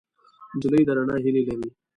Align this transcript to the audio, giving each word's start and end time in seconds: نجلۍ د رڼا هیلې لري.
نجلۍ 0.55 0.83
د 0.87 0.89
رڼا 0.97 1.15
هیلې 1.23 1.41
لري. 1.47 1.69